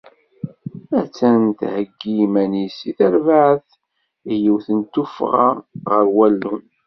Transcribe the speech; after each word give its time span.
Attan 0.99 1.41
tettheyyi 1.57 2.11
iman-is 2.25 2.77
terbaεt 2.97 3.67
i 4.31 4.33
yiwet 4.43 4.67
n 4.77 4.81
tuffɣa 4.93 5.49
ɣer 5.91 6.05
wallun. 6.17 6.63